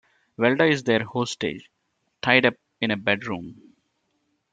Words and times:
Velda 0.35 0.67
is 0.67 0.81
their 0.81 1.03
hostage, 1.05 1.69
tied 2.23 2.43
up 2.47 2.55
in 2.81 2.89
a 2.89 2.97
bedroom. 2.97 3.61